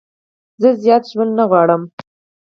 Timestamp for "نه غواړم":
1.39-1.81